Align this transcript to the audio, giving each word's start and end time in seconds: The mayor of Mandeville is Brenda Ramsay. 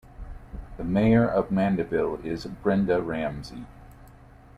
The 0.77 0.83
mayor 0.83 1.27
of 1.29 1.51
Mandeville 1.51 2.19
is 2.25 2.47
Brenda 2.47 3.03
Ramsay. 3.03 3.67